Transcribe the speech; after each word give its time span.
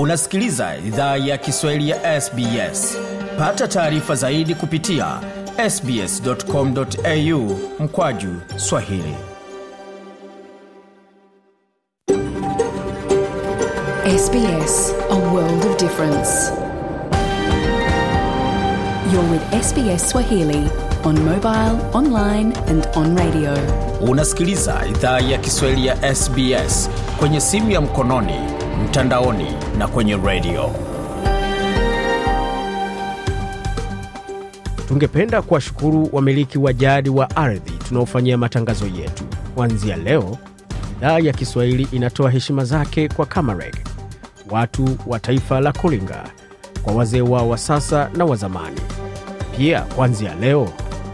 unasikiliza 0.00 0.76
idhaa 0.86 1.16
ya 1.16 1.38
kiswahili 1.38 1.88
ya 1.90 2.20
sbs 2.20 2.98
pata 3.38 3.68
taarifa 3.68 4.14
zaidi 4.14 4.54
kupitia 4.54 5.06
sbscomau 5.70 7.58
mkwaju 7.80 8.28
swahili 8.56 9.14
SBS, 14.18 14.94
a 15.10 15.14
world 15.32 15.64
of 15.64 15.76
difference. 15.78 16.52
You're 19.12 19.30
with 19.30 19.64
SBS 19.64 20.10
Swahili 20.10 20.68
on 21.04 21.16
mobile, 21.20 21.78
online 21.94 22.52
and 22.68 22.86
on 22.96 23.16
radio. 23.18 23.54
unasikiliza 24.08 24.82
idhaa 24.90 25.20
ya 25.20 25.38
kiswahili 25.38 25.86
ya 25.86 26.14
sbs 26.14 26.90
kwenye 27.18 27.40
simu 27.40 27.70
ya 27.70 27.80
mkononi 27.80 28.34
mtandaoni 28.84 29.46
na 29.78 29.88
kwenye 29.88 30.16
redio 30.16 30.70
Tungependa 34.88 35.42
kuwashukuru 35.42 36.08
wamiliki 36.12 36.58
wa 36.58 36.72
jadi 36.72 37.10
wa 37.10 37.36
ardhi 37.36 37.70
tunaofanyia 37.88 38.38
matangazo 38.38 38.86
yetu. 38.86 39.24
Kuanzia 39.54 39.96
leo, 39.96 40.38
idhaa 40.98 41.18
ya 41.18 41.32
Kiswahili 41.32 41.88
inatoa 41.92 42.30
heshima 42.30 42.64
zake 42.64 43.08
kwa 43.08 43.26
Kamareg, 43.26 43.74
watu 44.50 44.96
wa 45.06 45.18
taifa 45.20 45.60
la 45.60 45.72
Kulinga, 45.72 46.24
kwa 46.82 46.94
wazee 46.94 47.20
wao 47.20 47.48
wa 47.48 47.58
sasa 47.58 48.10
na 48.16 48.24
wa 48.24 48.36
zamani. 48.36 48.80
Pia 49.56 49.80
kuanzia 49.80 50.34
leo 50.34 50.68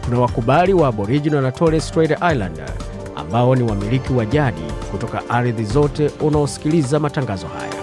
kuna 0.05 0.21
wakubali 0.21 0.73
wa 0.75 0.89
Aboriginal 0.89 1.43
na 1.43 1.53
Torres 1.53 1.89
Strait 1.89 2.11
Islander 2.11 2.71
ambao 3.17 3.57
ni 3.57 3.63
wamiliki 3.63 4.13
wa 4.13 4.27
jadi 4.27 4.63
kutoka 4.97 5.29
ardhi 5.31 5.65
zote 5.65 6.11
unaosikiliza 6.21 7.01
matangazo 7.01 7.47
haya. 7.47 7.76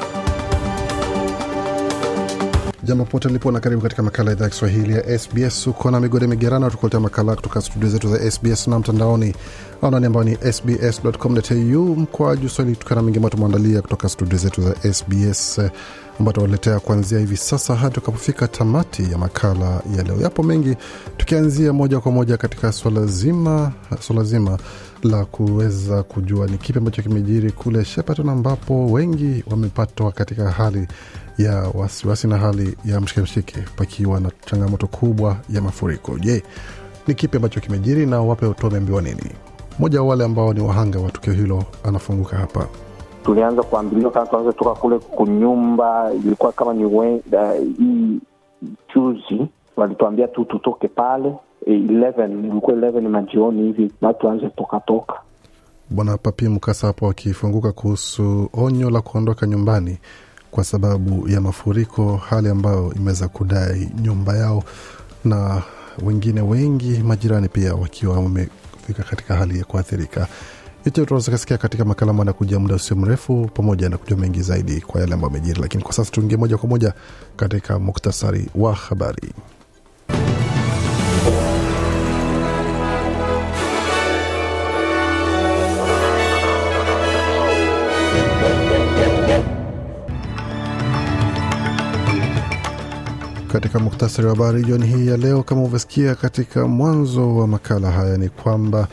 Jambo 2.85 3.05
pote 3.05 3.29
lipo 3.29 3.51
na 3.51 3.59
karibu 3.59 3.81
katika 3.81 4.03
makala 4.03 4.29
ya 4.31 4.35
idhaa 4.35 4.45
ya 4.45 4.49
Kiswahili 4.49 4.93
ya 4.93 5.19
SBS. 5.19 5.67
Uko 5.67 5.91
na 5.91 5.99
migode 5.99 6.27
migerano, 6.27 6.69
tukuletea 6.69 6.99
makala 6.99 7.35
kutoka 7.35 7.61
studio 7.61 7.89
zetu 7.89 8.07
za 8.09 8.31
SBS 8.31 8.67
na 8.67 8.79
mtandaoni 8.79 9.35
anani 9.81 10.05
ambao 10.05 10.23
ni 10.23 10.35
sbs.com.au 10.53 11.95
mkwaju 11.95 12.49
swahili, 12.49 12.75
tukana 12.77 13.01
na 13.01 13.05
mengi 13.05 13.17
ambayo 13.17 13.29
tumeandalia 13.29 13.81
kutoka 13.81 14.09
studio 14.09 14.37
zetu 14.37 14.61
za 14.61 14.93
SBS 14.93 15.59
ambayo 16.19 16.33
tunaletea 16.35 16.79
kuanzia 16.79 17.19
hivi 17.19 17.37
sasa 17.37 17.75
hadi 17.75 17.93
tukapofika 17.95 18.47
tamati 18.47 19.11
ya 19.11 19.17
makala 19.17 19.81
ya 19.97 20.03
leo. 20.03 20.21
Yapo 20.21 20.43
mengi, 20.43 20.75
tukianzia 21.17 21.73
moja 21.73 21.99
kwa 21.99 22.11
moja 22.11 22.37
katika 22.37 22.71
swala 22.71 23.05
zima 23.05 23.71
swala 23.99 24.23
zima 24.23 24.57
la 25.03 25.25
kuweza 25.25 26.03
kujua 26.03 26.47
ni 26.47 26.57
kipi 26.57 26.79
ambacho 26.79 27.01
kimejiri 27.01 27.51
kule 27.51 27.85
Shepparton 27.85 28.29
ambapo 28.29 28.85
wengi 28.91 29.43
wamepatwa 29.47 30.11
katika 30.11 30.51
hali 30.51 30.87
ya 31.37 31.71
wasiwasi 31.73 32.27
na 32.27 32.37
hali 32.37 32.77
ya 32.85 33.01
mshike 33.01 33.21
mshike, 33.21 33.57
pakiwa 33.75 34.19
na 34.19 34.31
changamoto 34.45 34.87
kubwa 34.87 35.37
ya 35.49 35.61
mafuriko. 35.61 36.19
Je, 36.19 36.43
ni 37.07 37.13
kipi 37.15 37.37
ambacho 37.37 37.59
kimejiri 37.59 38.05
na 38.05 38.21
wape 38.21 38.45
watu 38.45 38.65
wameambiwa 38.65 39.01
nini? 39.01 39.31
Mmoja 39.79 40.01
wa 40.01 40.07
wale 40.07 40.23
ambao 40.25 40.53
ni 40.53 40.61
wahanga 40.61 40.99
wa 40.99 41.11
tukio 41.11 41.33
hilo 41.33 41.63
anafunguka 41.83 42.37
hapa. 42.37 42.67
tulianza 43.25 43.63
kuambiliwa 43.63 44.11
kama 44.11 44.25
tunaweza 44.25 44.53
toka 44.53 44.71
kule 44.75 44.99
kunyumba, 44.99 46.11
ilikuwa 46.13 46.51
kama 46.51 46.73
ni 46.73 46.89
hii 47.77 48.19
juzi 48.95 49.47
walituambia 49.75 50.27
tu 50.27 50.45
tutoke 50.45 50.87
pale 50.87 51.29
eh, 51.67 51.81
11 51.81 52.39
ilikuwa 52.49 52.75
11 52.75 53.09
majioni 53.09 53.61
hivi 53.63 53.91
na 54.01 54.13
tuanze 54.13 54.49
toka 54.49 54.79
toka. 54.79 55.13
Bwana 55.89 56.17
Papi 56.17 56.47
Mkasa 56.49 56.87
hapo 56.87 57.09
akifunguka 57.09 57.71
kuhusu 57.71 58.49
onyo 58.53 58.89
la 58.89 59.01
kuondoka 59.01 59.47
nyumbani 59.47 59.97
kwa 60.53 60.63
sababu 60.63 61.29
ya 61.29 61.41
mafuriko, 61.41 62.17
hali 62.17 62.49
ambayo 62.49 62.93
imeweza 62.95 63.27
kudai 63.27 63.89
nyumba 64.01 64.37
yao 64.37 64.63
na 65.25 65.61
wengine 66.03 66.41
wengi 66.41 66.89
majirani 67.03 67.47
pia 67.49 67.73
wakiwa 67.75 68.19
wamefika 68.19 69.03
katika 69.09 69.35
hali 69.35 69.59
ya 69.59 69.65
kuathirika. 69.65 70.27
Hicho 70.83 71.05
tunaweza 71.05 71.31
kasikia 71.31 71.57
katika 71.57 71.85
makala 71.85 72.11
ambayo 72.11 72.33
kuja 72.33 72.59
muda 72.59 72.75
usio 72.75 72.95
mrefu, 72.97 73.49
pamoja 73.53 73.89
na 73.89 73.97
kujua 73.97 74.17
mengi 74.17 74.41
zaidi 74.41 74.81
kwa 74.81 75.01
yale 75.01 75.13
ambayo 75.13 75.29
amejiri, 75.31 75.61
lakini 75.61 75.83
kwa 75.83 75.93
sasa 75.93 76.11
tuingie 76.11 76.37
moja 76.37 76.57
kwa 76.57 76.69
moja 76.69 76.93
katika 77.35 77.79
muktasari 77.79 78.49
wa 78.55 78.73
habari. 78.73 79.33
Katika 93.53 93.79
muktasari 93.79 94.27
wa 94.27 94.33
habari 94.35 94.63
jioni 94.63 94.87
hii 94.87 95.07
ya 95.07 95.17
leo, 95.17 95.43
kama 95.43 95.61
uvyosikia 95.63 96.15
katika 96.15 96.67
mwanzo 96.67 97.35
wa 97.35 97.47
makala 97.47 97.91
haya, 97.91 98.17
ni 98.17 98.29
kwamba 98.29 98.87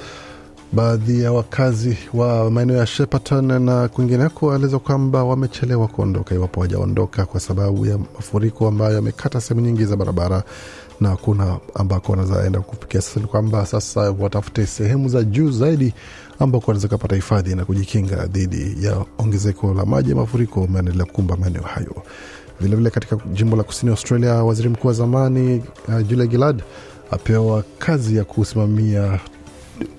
baadhi 0.72 1.22
ya 1.22 1.32
wakazi 1.32 1.97
wa 2.15 2.50
maeneo 2.50 2.76
ya 2.76 2.87
Shepparton 2.87 3.62
na 3.62 3.88
kwingineko 3.88 4.47
waeleza 4.47 4.78
kwamba 4.78 5.25
wamechelewa 5.25 5.88
kuondoka, 5.88 6.34
iwapo 6.34 6.60
wajaondoka 6.60 7.26
kwa 7.26 7.41
sababu 7.41 7.87
ya 7.87 7.99
mafuriko 7.99 8.69
ambayo 8.69 8.94
yamekata 8.94 9.41
sehemu 9.41 9.66
nyingi 9.66 9.84
za 9.84 9.97
barabara 9.97 10.43
na 11.00 11.09
hakuna 11.09 11.59
ambako 11.75 12.12
wanaweza 12.12 12.47
enda 12.47 12.60
kufikia. 12.60 13.00
Sasa 13.00 13.20
ni 13.20 13.26
kwamba 13.26 13.66
sasa 13.66 14.00
watafute 14.19 14.66
sehemu 14.66 15.09
za 15.09 15.22
juu 15.22 15.50
zaidi 15.50 15.94
ambako 16.38 16.65
wanaweza 16.66 16.88
kupata 16.88 17.16
hifadhi 17.16 17.54
na 17.54 17.65
kujikinga 17.65 18.26
dhidi 18.26 18.76
ya 18.87 19.04
ongezeko 19.19 19.75
la 19.75 19.87
maji 19.87 20.10
ya 20.10 20.16
mafuriko 20.16 20.65
ameendelea 20.65 21.04
kukumba 21.04 21.37
maeneo 21.37 21.62
hayo. 21.62 22.03
Vilevile 22.60 22.91
katika 22.91 23.16
jimbo 23.32 23.56
la 23.56 23.62
kusini 23.62 23.91
Australia, 23.91 24.34
waziri 24.34 24.69
mkuu 24.69 24.88
wa 24.88 24.94
zamani 24.94 25.62
uh, 25.88 26.06
Julia 26.06 26.26
Gillard 26.26 26.62
apewa 27.10 27.65
kazi 27.78 28.16
ya 28.16 28.25
kusimamia 28.25 29.21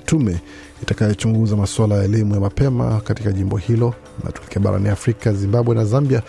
tume 0.05 0.39
itakayochunguza 0.81 1.55
masuala 1.55 1.95
ya 1.95 2.03
elimu 2.03 2.33
ya 2.33 2.39
mapema 2.39 3.01
katika 3.01 3.31
jimbo 3.31 3.57
hilo. 3.57 3.93
Na 4.23 4.31
tuelekea 4.31 4.61
barani 4.61 4.89
Afrika, 4.89 5.33
Zimbabwe 5.33 5.75
na 5.75 5.85
Zambia 5.85 6.21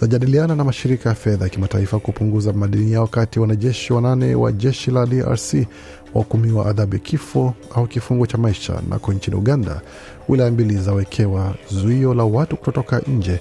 zajadiliana 0.00 0.54
na 0.56 0.64
mashirika 0.64 1.08
ya 1.08 1.14
fedha 1.14 1.44
ya 1.44 1.48
kimataifa 1.50 1.98
kupunguza 1.98 2.52
madeni 2.52 2.92
yao 2.92 3.06
kati 3.06 3.38
ya 3.38 3.40
wanajeshi 3.42 3.92
wanane 3.92 4.34
wa 4.34 4.52
jeshi 4.52 4.90
la 4.90 5.06
DRC 5.06 5.54
wahukumiwa 6.14 6.66
adhabu 6.66 6.94
ya 6.94 7.00
kifo 7.00 7.54
au 7.74 7.86
kifungo 7.86 8.26
cha 8.26 8.38
maisha. 8.38 8.82
Nako 8.90 9.12
nchini 9.12 9.36
Uganda, 9.36 9.80
wilaya 10.28 10.50
mbili 10.50 10.76
zawekewa 10.76 11.54
zuio 11.70 12.14
la 12.14 12.24
watu 12.24 12.56
kutotoka 12.56 12.98
nje 12.98 13.40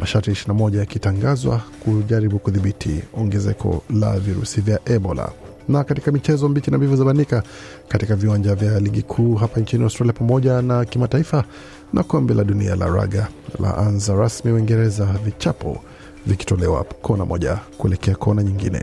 masharti 0.00 0.30
21 0.30 0.78
yakitangazwa 0.78 1.60
kujaribu 1.84 2.38
kudhibiti 2.38 3.02
ongezeko 3.16 3.82
la 3.94 4.18
virusi 4.18 4.60
vya 4.60 4.80
Ebola. 4.84 5.30
Na 5.68 5.84
katika 5.84 6.12
michezo, 6.12 6.48
mbichi 6.48 6.70
na 6.70 6.78
mbivu 6.78 6.96
zabanika 6.96 7.42
katika 7.88 8.16
viwanja 8.16 8.54
vya 8.54 8.80
ligi 8.80 9.02
kuu 9.02 9.34
hapa 9.34 9.60
nchini 9.60 9.84
Australia 9.84 10.12
pamoja 10.12 10.62
na 10.62 10.84
kimataifa, 10.84 11.44
na 11.92 12.02
kombe 12.02 12.34
la 12.34 12.44
dunia 12.44 12.76
la 12.76 12.86
raga 12.86 13.28
la 13.60 13.76
anza 13.78 14.14
rasmi 14.14 14.52
Uingereza, 14.52 15.04
vichapo 15.24 15.82
vikitolewa 16.26 16.84
kona 16.84 17.24
moja 17.24 17.58
kuelekea 17.78 18.14
kona 18.14 18.42
nyingine. 18.42 18.82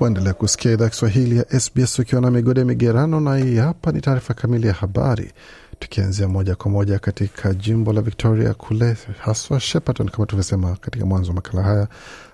Waendelea 0.00 0.34
kusikia 0.34 0.72
idhaa 0.72 0.88
Kiswahili 0.88 1.36
ya 1.36 1.60
SBS 1.60 1.98
ukiwa 1.98 2.20
na 2.20 2.30
migode 2.30 2.64
migerano, 2.64 3.20
na 3.20 3.36
hii 3.36 3.56
hapa 3.56 3.92
ni 3.92 4.00
taarifa 4.00 4.34
kamili 4.34 4.66
ya 4.66 4.72
habari, 4.72 5.32
tukianzia 5.78 6.28
moja 6.28 6.54
kwa 6.56 6.70
moja 6.70 6.98
katika 6.98 7.54
jimbo 7.54 7.92
la 7.92 8.02
Victoria 8.02 8.54
kule 8.54 8.96
haswa 9.18 9.60
Shepparton, 9.60 10.08
kama 10.08 10.26
tulivyosema 10.26 10.76
katika 10.76 11.06
mwanzo 11.06 11.28
wa 11.28 11.34
makala 11.34 11.62
haya, 11.62 11.88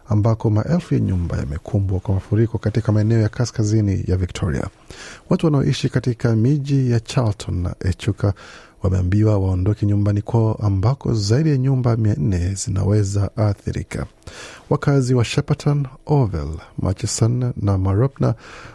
ambako 0.08 0.50
maelfu 0.50 0.94
ya 0.94 1.00
nyumba 1.00 1.36
yamekumbwa 1.36 2.00
kwa 2.00 2.14
mafuriko 2.14 2.58
katika 2.58 2.92
maeneo 2.92 3.20
ya 3.20 3.28
kaskazini 3.28 4.04
ya 4.06 4.16
Victoria. 4.16 4.64
Watu 5.30 5.46
wanaoishi 5.46 5.88
katika 5.88 6.36
miji 6.36 6.90
ya 6.90 7.00
Charlton 7.00 7.62
na 7.62 7.74
Echuka 7.84 8.34
wameambiwa 8.82 9.38
waondoke 9.38 9.86
nyumbani 9.86 10.22
kwao 10.22 10.54
ambako 10.54 11.14
zaidi 11.14 11.50
ya 11.50 11.56
nyumba 11.56 11.96
mia 11.96 12.14
nne 12.14 12.54
zinaweza 12.54 13.30
athirika. 13.36 14.06
Wakazi 14.70 15.14
wa 15.14 15.24
Shepparton, 15.24 15.86
Oval, 16.06 16.48
Murchison 16.78 17.52
na 17.56 17.78
Maropna 17.78 18.34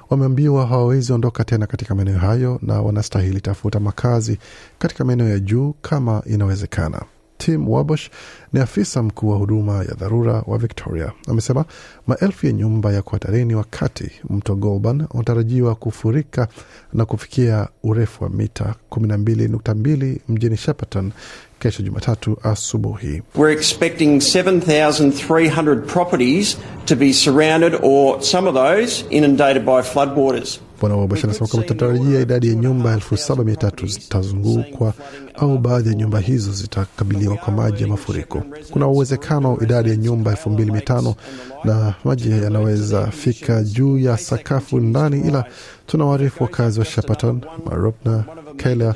wameambiwa 0.10 0.68
hawawezi 0.68 1.14
ondoka 1.14 1.44
tena 1.44 1.68
katika 1.68 1.96
maeneo 1.96 2.18
hayo 2.18 2.60
na 2.62 2.82
wanastahili 2.82 3.42
tafuta 3.42 3.80
makazi 3.80 4.38
katika 4.80 5.06
maeneo 5.06 5.30
ya 5.30 5.40
juu 5.40 5.74
kama 5.82 6.22
inawezekana. 6.26 7.02
Tim 7.42 7.70
Wabosh 7.70 8.10
ni 8.54 8.60
afisa 8.60 9.04
mkuu 9.04 9.30
wa 9.30 9.38
huduma 9.38 9.74
ya 9.78 9.94
dharura 10.00 10.44
wa 10.48 10.58
Victoria, 10.58 11.12
amesema 11.28 11.66
maelfu 12.08 12.46
ya 12.46 12.52
nyumba 12.52 12.94
yako 12.94 13.10
hatarini 13.12 13.56
wakati 13.56 14.12
mto 14.30 14.56
Goulburn 14.56 15.06
unatarajiwa 15.14 15.76
kufurika 15.76 16.48
na 16.94 17.06
kufikia 17.06 17.68
urefu 17.84 18.24
wa 18.24 18.30
mita 18.30 18.76
12.2 18.92 20.18
mjini 20.30 20.58
Shepparton 20.58 21.12
kesho 21.60 21.84
Jumatatu 21.84 22.38
asubuhi. 22.44 23.22
We're 23.36 23.54
expecting 23.54 24.20
7,300 24.20 25.86
properties 25.86 26.58
to 26.86 26.96
be 26.96 27.14
surrounded 27.14 27.74
or 27.84 28.22
some 28.24 28.50
of 28.50 28.56
those 28.56 29.06
inundated 29.10 29.66
by 29.66 29.82
floodwaters. 29.82 30.60
Bwana 30.82 30.96
Wabash 30.96 31.24
anasema 31.26 31.48
kwamba 31.48 31.68
tunatarajia 31.68 32.20
idadi 32.20 32.48
ya 32.48 32.56
nyumba 32.56 32.94
elfu 32.94 33.18
saba 33.18 33.44
mia 33.44 33.56
tatu 33.56 33.88
zitazungukwa 33.88 34.94
au 35.36 35.58
baadhi 35.58 35.90
ya 35.90 35.96
nyumba 35.96 36.20
hizo 36.20 36.52
zitakabiliwa 36.52 37.36
kwa 37.36 37.54
maji 37.54 37.84
ya 37.84 37.90
mafuriko. 37.90 38.44
Kuna 38.72 38.88
uwezekano 38.88 39.58
idadi 39.62 39.90
ya 39.90 39.96
nyumba 39.96 40.32
elfu 40.32 40.50
mbili 40.50 40.72
mia 40.72 40.82
tano 40.82 41.16
na 41.64 41.94
maji 42.04 42.30
yanaweza 42.32 43.08
fika 43.08 43.64
juu 43.64 43.98
ya 43.98 44.18
sakafu 44.18 44.80
ndani, 44.80 45.20
ila 45.28 45.46
tunawaarifu 45.88 46.44
wakazi 46.44 46.80
wa 46.80 46.86
Shepparton, 46.86 47.42
Maropna, 47.66 48.24
Kela, 48.58 48.96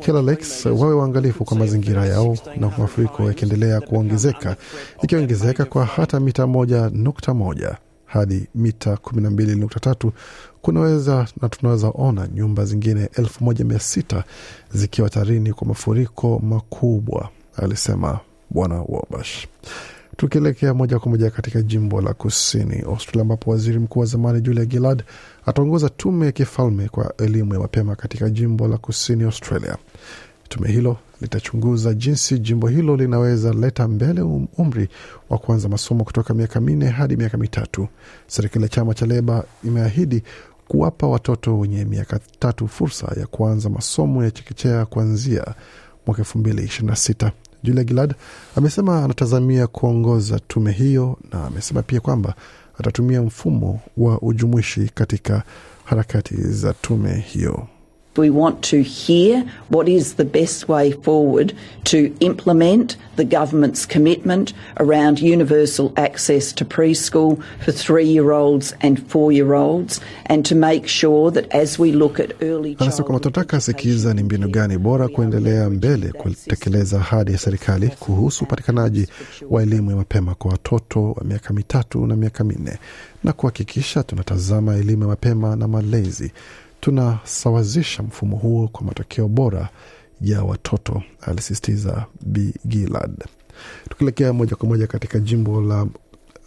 Keller 0.00 0.22
Lakes 0.24 0.66
wawe 0.66 0.94
waangalifu 0.94 1.44
kwa 1.44 1.56
mazingira 1.56 2.06
yao, 2.06 2.36
na 2.60 2.70
mafuriko 2.78 3.22
yakiendelea 3.22 3.80
kuongezeka, 3.80 4.56
ikiongezeka 5.02 5.64
kwa 5.64 5.84
hata 5.84 6.20
mita 6.20 6.46
moja 6.46 6.90
nukta 6.92 7.34
moja 7.34 7.76
hadi 8.16 8.46
mita 8.54 8.96
kumi 8.96 9.22
na 9.22 9.30
mbili 9.30 9.56
nukta 9.56 9.80
tatu 9.80 10.12
kunaweza 10.62 11.26
na 11.42 11.48
tunaweza 11.48 11.88
ona 11.94 12.28
nyumba 12.28 12.64
zingine 12.64 13.08
elfu 13.14 13.44
moja 13.44 13.64
mia 13.64 13.78
sita 13.80 14.24
zikiwa 14.72 15.10
tarini 15.10 15.52
kwa 15.52 15.66
mafuriko 15.66 16.38
makubwa, 16.38 17.28
alisema 17.56 18.18
Bwana 18.50 18.82
Wabash. 18.88 19.46
Tukielekea 20.16 20.74
moja 20.74 20.98
kwa 20.98 21.10
moja 21.10 21.30
katika 21.30 21.62
jimbo 21.62 22.00
la 22.00 22.14
kusini 22.14 22.80
Australia, 22.80 23.22
ambapo 23.22 23.50
waziri 23.50 23.78
mkuu 23.78 24.00
wa 24.00 24.06
zamani 24.06 24.40
Julia 24.40 24.64
Gillard 24.64 25.04
ataongoza 25.46 25.88
tume 25.88 26.26
ya 26.26 26.32
kifalme 26.32 26.88
kwa 26.88 27.14
elimu 27.18 27.54
ya 27.54 27.60
mapema 27.60 27.96
katika 27.96 28.30
jimbo 28.30 28.68
la 28.68 28.78
kusini 28.78 29.24
Australia. 29.24 29.76
Tume 30.48 30.68
hilo 30.68 30.96
litachunguza 31.20 31.94
jinsi 31.94 32.38
jimbo 32.38 32.68
hilo 32.68 32.96
linaweza 32.96 33.52
leta 33.52 33.88
mbele 33.88 34.20
umri 34.58 34.88
wa 35.30 35.38
kuanza 35.38 35.68
masomo 35.68 36.04
kutoka 36.04 36.34
miaka 36.34 36.60
minne 36.60 36.88
hadi 36.88 37.16
miaka 37.16 37.38
mitatu. 37.38 37.88
Serikali 38.26 38.62
ya 38.62 38.68
chama 38.68 38.94
cha 38.94 39.06
Leba 39.06 39.44
imeahidi 39.64 40.22
kuwapa 40.68 41.06
watoto 41.06 41.58
wenye 41.58 41.84
miaka 41.84 42.20
tatu 42.38 42.68
fursa 42.68 43.14
ya 43.20 43.26
kuanza 43.26 43.68
masomo 43.68 44.24
ya 44.24 44.30
chekechea 44.30 44.86
kuanzia 44.86 45.44
mwaka 46.06 46.22
elfu 46.22 46.38
mbili 46.38 46.64
ishirini 46.64 46.90
na 46.90 46.96
sita. 46.96 47.32
Julia 47.62 47.84
Gillard 47.84 48.14
amesema 48.56 49.04
anatazamia 49.04 49.66
kuongoza 49.66 50.40
tume 50.40 50.72
hiyo 50.72 51.18
na 51.32 51.44
amesema 51.44 51.82
pia 51.82 52.00
kwamba 52.00 52.34
atatumia 52.78 53.22
mfumo 53.22 53.80
wa 53.96 54.20
ujumuishi 54.22 54.90
katika 54.94 55.42
harakati 55.84 56.34
za 56.36 56.72
tume 56.72 57.14
hiyo. 57.20 57.66
We 58.18 58.30
want 58.30 58.62
to 58.70 58.82
hear 58.82 59.44
what 59.68 59.88
is 59.88 60.14
the 60.14 60.24
best 60.24 60.68
way 60.68 60.92
forward 60.92 61.52
to 61.84 61.98
implement 62.20 62.96
the 63.16 63.24
government's 63.24 63.86
commitment 63.86 64.52
around 64.80 65.20
universal 65.20 65.92
access 65.96 66.54
to 66.54 66.64
preschool 66.64 67.36
for 67.64 67.72
three 67.72 68.06
year 68.08 68.32
olds 68.32 68.74
and 68.80 68.98
four 69.10 69.32
year 69.32 69.54
olds, 69.54 70.00
and 70.26 70.44
to 70.46 70.54
make 70.54 70.88
sure 70.88 71.30
that 71.30 71.54
as 71.54 71.78
we 71.78 71.92
look 71.92 72.20
at 72.20 72.32
early 72.42 72.74
kwamba 72.74 73.18
tunataka 73.20 73.60
sikiza 73.60 74.14
ni 74.14 74.22
mbinu 74.22 74.48
gani 74.48 74.78
bora 74.78 75.08
kuendelea 75.08 75.70
mbele 75.70 76.12
kutekeleza 76.12 76.96
ahadi 77.00 77.32
ya 77.32 77.38
serikali 77.38 77.88
kuhusu 77.88 78.44
upatikanaji 78.44 79.06
wa 79.50 79.62
elimu 79.62 79.90
ya 79.90 79.96
mapema 79.96 80.34
kwa 80.34 80.50
watoto 80.50 81.12
wa 81.12 81.24
miaka 81.24 81.54
mitatu 81.54 82.06
na 82.06 82.16
miaka 82.16 82.44
minne 82.44 82.78
na 83.24 83.32
kuhakikisha 83.32 84.02
tunatazama 84.02 84.76
elimu 84.76 85.02
ya 85.02 85.08
mapema 85.08 85.56
na 85.56 85.68
malezi 85.68 86.32
tunasawazisha 86.80 88.02
mfumo 88.02 88.36
huo 88.36 88.68
kwa 88.68 88.82
matokeo 88.86 89.28
bora 89.28 89.68
ya 90.20 90.42
watoto, 90.42 91.02
alisisitiza 91.20 92.06
Bi. 92.24 92.54
Tukielekea 93.88 94.32
moja 94.32 94.56
kwa 94.56 94.68
moja 94.68 94.86
katika 94.86 95.18
jimbo 95.18 95.60
la 95.60 95.86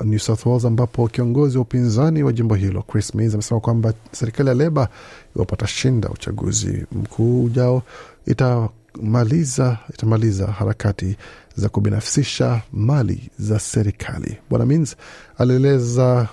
New 0.03 0.19
South 0.19 0.45
Wales 0.45 0.65
ambapo 0.65 1.07
kiongozi 1.07 1.57
wa 1.57 1.61
upinzani 1.61 2.23
wa 2.23 2.33
jimbo 2.33 2.55
hilo 2.55 2.81
Chris 2.81 3.15
Minns 3.15 3.33
amesema 3.33 3.59
kwamba 3.59 3.93
serikali 4.11 4.49
ya 4.49 4.55
Leba 4.55 4.89
iwapata 5.35 5.67
shinda 5.67 6.09
uchaguzi 6.09 6.85
mkuu 6.91 7.43
ujao 7.43 7.83
itamaliza 8.25 9.77
itamaliza 9.93 10.47
harakati 10.47 11.17
za 11.55 11.69
kubinafsisha 11.69 12.61
mali 12.73 13.29
za 13.39 13.59
serikali. 13.59 14.37
Bwana 14.49 14.65
Minns 14.65 14.95
alieleza 15.37 16.27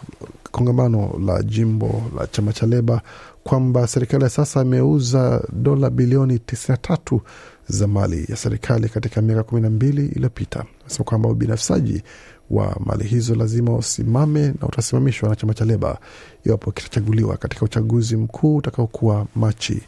kongamano 0.50 1.20
la 1.26 1.42
jimbo 1.42 2.02
la 2.18 2.26
chama 2.26 2.52
cha 2.52 2.66
Leba 2.66 3.00
kwamba 3.46 3.86
serikali 3.86 4.24
ya 4.24 4.30
sasa 4.30 4.62
imeuza 4.62 5.42
dola 5.52 5.90
bilioni 5.90 6.36
93 6.36 7.20
za 7.68 7.86
mali 7.86 8.26
ya 8.28 8.36
serikali 8.36 8.88
katika 8.88 9.22
miaka 9.22 9.42
kumi 9.42 9.60
na 9.60 9.70
mbili 9.70 10.06
iliyopita. 10.06 10.64
Anasema 10.80 11.04
kwamba 11.04 11.28
ubinafsaji 11.28 12.02
wa 12.50 12.76
mali 12.84 13.04
hizo 13.04 13.34
lazima 13.34 13.76
usimame 13.76 14.46
na 14.60 14.66
utasimamishwa 14.68 15.28
na 15.28 15.36
chama 15.36 15.54
cha 15.54 15.64
Leba 15.64 15.98
iwapo 16.44 16.72
kitachaguliwa 16.72 17.36
katika 17.36 17.64
uchaguzi 17.64 18.16
mkuu 18.16 18.56
utakaokuwa 18.56 19.26
Machi 19.34 19.80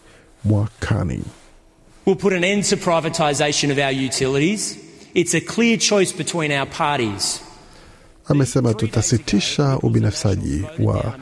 mwakani. 0.45 1.23
We'll 2.07 2.19
put 2.21 2.33
an 2.33 2.45
end 2.45 2.65
to 2.65 2.77
privatisation 2.77 3.73
of 3.73 3.79
our 3.79 4.05
utilities. 4.07 4.77
It's 5.15 5.35
a 5.35 5.41
clear 5.41 5.79
choice 5.79 6.13
between 6.19 6.53
our 6.53 6.67
parties. 6.71 7.48
Amesema 8.29 8.75
tutasitisha 8.75 9.79
ubinafsaji 9.79 10.65
wa 10.85 11.15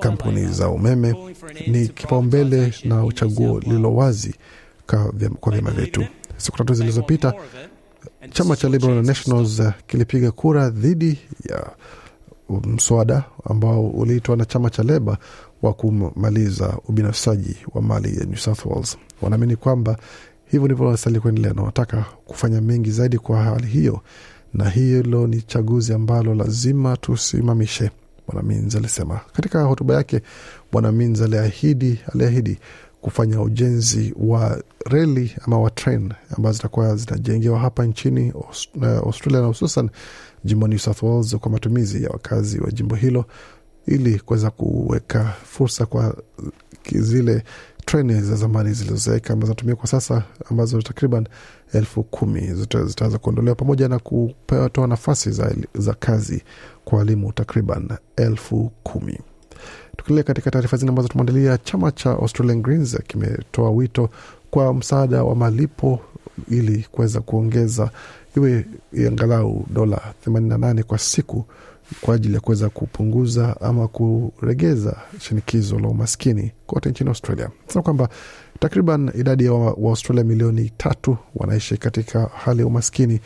kampuni 0.00 0.46
za 0.46 0.68
umeme, 0.68 1.14
ni 1.66 1.88
kipaumbele 1.88 2.74
na 2.84 3.04
uchaguo 3.04 3.60
lililo 3.60 3.94
wazi 3.94 4.34
kwa 4.86 5.12
vyama 5.50 5.70
vyetu. 5.70 6.04
Siku 6.36 6.56
tatu 6.58 6.74
zilizopita 6.74 7.34
chama 8.30 8.56
cha 8.56 8.68
Liberal 8.68 9.04
Nationals 9.04 9.62
kilipiga 9.86 10.30
kura 10.30 10.70
dhidi 10.70 11.18
ya 11.50 11.70
mswada 12.64 13.24
ambao 13.50 13.86
uliitwa 13.88 14.36
na 14.36 14.44
chama 14.44 14.70
cha 14.70 14.82
Leba 14.82 15.18
wa 15.62 15.72
kumaliza 15.72 16.78
ubinafsaji 16.88 17.56
wa 17.74 17.82
mali 17.82 18.18
ya 18.18 18.24
New 18.24 18.36
South 18.36 18.66
Wales. 18.66 18.96
Wanaamini 19.22 19.56
kwamba 19.56 19.96
hivyo 20.46 20.66
ndivyo 20.68 20.84
wanastahili 20.86 21.20
kuendelea 21.20 21.52
na 21.52 21.60
wanataka 21.62 22.04
kufanya 22.26 22.60
mengi 22.60 22.90
zaidi 22.90 23.18
kwa 23.18 23.42
hali 23.42 23.66
hiyo, 23.66 24.00
na 24.54 24.70
hilo 24.70 25.26
ni 25.26 25.42
chaguzi 25.42 25.92
ambalo 25.92 26.34
lazima 26.34 26.96
tusimamishe. 26.96 27.90
Bwana 28.26 28.42
Minz 28.48 28.76
alisema 28.76 29.20
katika 29.32 29.62
hotuba 29.62 29.94
yake. 29.94 30.20
Bwana 30.72 30.92
Minz 30.92 31.22
aliahidi 31.22 32.00
aliahidi 32.14 32.58
kufanya 33.00 33.40
ujenzi 33.42 34.14
wa 34.18 34.62
reli 34.86 35.36
ama 35.42 35.58
wa 35.60 35.70
tren 35.70 36.12
ambazo 36.36 36.56
zitakuwa 36.56 36.96
zinajengewa 36.96 37.58
hapa 37.58 37.84
nchini 37.86 38.32
Australia 38.82 39.40
na 39.40 39.46
hususan 39.46 39.90
jimbo 40.44 40.68
New 40.68 40.78
South 40.78 41.02
Wales 41.02 41.36
kwa 41.36 41.50
matumizi 41.50 42.04
ya 42.04 42.10
wakazi 42.10 42.60
wa 42.60 42.70
jimbo 42.70 42.94
hilo 42.94 43.24
ili 43.86 44.18
kuweza 44.20 44.50
kuweka 44.50 45.24
fursa 45.44 45.86
kwa 45.86 46.16
zile 46.92 47.44
treni 47.90 48.20
za 48.20 48.36
zamani 48.36 48.72
zilizozeeka 48.72 49.32
ambazo 49.32 49.46
zinatumia 49.52 49.76
kwa 49.76 49.86
sasa 49.86 50.22
ambazo 50.50 50.82
takriban 50.82 51.26
elfu 51.72 52.02
kumi 52.02 52.40
zitaweza 52.86 53.18
kuondolewa 53.18 53.54
pamoja 53.56 53.88
na 53.88 53.98
kutoa 53.98 54.86
nafasi 54.86 55.30
za, 55.30 55.54
za 55.74 55.94
kazi 55.94 56.42
kwa 56.84 56.98
walimu 56.98 57.32
takriban 57.32 57.88
elfu 58.16 58.72
kumi. 58.82 59.18
Tukielekea 59.96 60.26
katika 60.34 60.50
taarifa 60.50 60.76
zingine 60.76 60.88
ambazo 60.90 61.08
tumeandalia, 61.08 61.58
chama 61.58 61.90
cha 61.92 62.10
Australian 62.10 62.62
Greens 62.62 62.98
kimetoa 63.06 63.70
wito 63.70 64.10
kwa 64.50 64.74
msaada 64.74 65.24
wa 65.24 65.34
malipo 65.36 66.00
ili 66.50 66.86
kuweza 66.92 67.20
kuongeza 67.20 67.90
iwe 68.36 68.66
angalau 69.08 69.66
dola 69.70 70.00
88 70.26 70.82
kwa 70.82 70.98
siku 70.98 71.44
kwa 72.00 72.14
ajili 72.14 72.34
ya 72.34 72.40
kuweza 72.40 72.68
kupunguza 72.68 73.60
ama 73.60 73.88
kuregeza 73.88 74.96
shinikizo 75.20 75.78
la 75.78 75.88
umaskini 75.88 76.52
kote 76.66 76.90
nchini 76.90 77.08
Australia. 77.10 77.50
Sema 77.66 77.82
kwamba 77.82 78.08
takriban 78.58 79.10
idadi 79.14 79.44
ya 79.44 79.52
Waaustralia 79.52 80.22
wa 80.22 80.28
milioni 80.28 80.72
tatu 80.76 81.16
wanaishi 81.36 81.76
katika 81.76 82.30
hali 82.44 82.60
ya 82.60 82.66
umaskini 82.66 83.20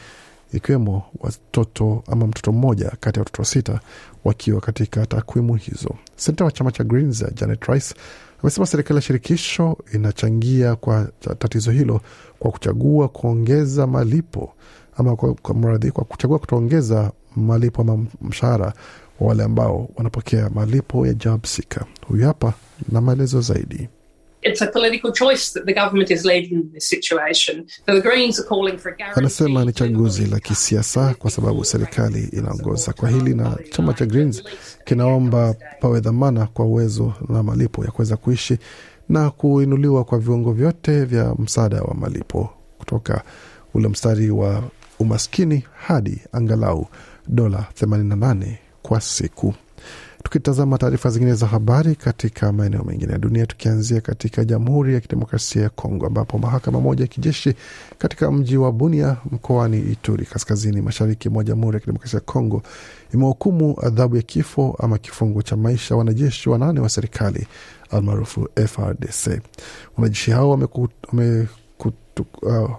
ikiwemo 0.52 1.02
watoto 1.20 2.02
ama 2.06 2.26
mtoto 2.26 2.52
mmoja 2.52 2.92
kati 3.00 3.18
ya 3.18 3.24
watoto 3.24 3.44
sita 3.44 3.80
wakiwa 4.24 4.60
katika 4.60 5.06
takwimu 5.06 5.54
hizo. 5.54 5.94
Senata 6.16 6.44
wa 6.44 6.50
chama 6.52 6.72
cha 6.72 6.84
Greens 6.84 7.24
Janet 7.34 7.64
Rice 7.64 7.94
amesema 8.42 8.66
serikali 8.66 8.96
ya 8.96 9.02
shirikisho 9.02 9.78
inachangia 9.94 10.76
kwa 10.76 11.08
tatizo 11.38 11.70
hilo 11.70 12.00
kwa 12.38 12.50
kuchagua 12.50 13.08
kuongeza 13.08 13.86
malipo 13.86 14.52
ama 14.96 15.16
kwa, 15.16 15.34
kwa 15.34 15.54
mradhi 15.54 15.90
kwa 15.90 16.04
kuchagua 16.04 16.38
kutoongeza 16.38 17.12
malipo 17.36 17.82
ama 17.82 18.06
mshahara 18.22 18.72
wa 19.20 19.28
wale 19.28 19.42
ambao 19.44 19.88
wanapokea 19.96 20.50
malipo 20.50 21.06
ya 21.06 21.14
job 21.14 21.44
seeker. 21.46 21.84
Huyu 22.08 22.26
hapa 22.26 22.52
na 22.92 23.00
maelezo 23.00 23.40
zaidi. 23.40 23.88
It's 24.42 24.62
a 24.62 24.66
political 24.66 25.12
choice 25.12 25.52
that 25.54 25.64
the 25.66 25.72
government 25.74 26.10
is 26.10 26.24
led 26.24 26.52
in 26.52 26.72
this 26.72 26.88
situation. 26.88 27.64
So 27.86 27.94
the 27.94 28.00
Greens 28.00 28.38
are 28.40 28.48
calling 28.48 28.78
for 28.78 28.92
a 28.92 28.96
guarantee. 28.96 29.20
Anasema 29.20 29.64
ni 29.64 29.72
chaguzi 29.72 30.26
la 30.26 30.40
kisiasa 30.40 31.14
kwa 31.14 31.30
sababu 31.30 31.64
serikali 31.64 32.28
inaongoza 32.32 32.92
kwa 32.92 33.08
hili, 33.10 33.34
na 33.34 33.58
chama 33.70 33.92
cha 33.94 34.06
Greens 34.06 34.42
kinaomba 34.84 35.54
pawe 35.80 36.00
dhamana 36.00 36.46
kwa 36.46 36.64
uwezo 36.66 37.12
na 37.28 37.42
malipo 37.42 37.84
ya 37.84 37.90
kuweza 37.90 38.16
kuishi 38.16 38.58
na 39.08 39.30
kuinuliwa 39.30 40.04
kwa 40.04 40.18
viwango 40.18 40.52
vyote 40.52 41.04
vya 41.04 41.34
msaada 41.38 41.82
wa 41.82 41.94
malipo 41.94 42.50
kutoka 42.78 43.22
ule 43.74 43.88
mstari 43.88 44.30
wa 44.30 44.62
umaskini 44.98 45.64
hadi 45.86 46.20
angalau 46.32 46.86
dola 47.28 47.66
88 47.82 48.54
kwa 48.82 49.00
siku. 49.00 49.54
Tukitazama 50.24 50.78
taarifa 50.78 51.10
zingine 51.10 51.34
za 51.34 51.46
habari 51.46 51.94
katika 51.94 52.52
maeneo 52.52 52.84
mengine 52.84 53.12
ya 53.12 53.18
dunia, 53.18 53.46
tukianzia 53.46 54.00
katika 54.00 54.44
Jamhuri 54.44 54.94
ya 54.94 55.00
Kidemokrasia 55.00 55.62
ya 55.62 55.68
Kongo 55.68 56.06
ambapo 56.06 56.38
mahakama 56.38 56.80
moja 56.80 57.04
ya 57.04 57.08
kijeshi 57.08 57.54
katika 57.98 58.30
mji 58.32 58.56
wa 58.56 58.72
Bunia 58.72 59.16
mkoani 59.30 59.78
Ituri, 59.78 60.26
kaskazini 60.26 60.82
mashariki 60.82 61.28
mwa 61.28 61.44
Jamhuri 61.44 61.74
ya 61.74 61.80
Kidemokrasia 61.80 62.16
ya 62.16 62.24
Kongo 62.24 62.62
imehukumu 63.14 63.76
adhabu 63.82 64.16
ya 64.16 64.22
kifo 64.22 64.76
ama 64.80 64.98
kifungo 64.98 65.42
cha 65.42 65.56
maisha 65.56 65.96
wanajeshi 65.96 66.48
wanane 66.50 66.80
wa 66.80 66.88
serikali 66.88 67.46
almaarufu 67.90 68.48
FRDC. 68.66 69.40
Wanajeshi 69.96 70.30
hao 70.30 70.50
wamekutu, 70.50 70.98
uh, 72.42 72.70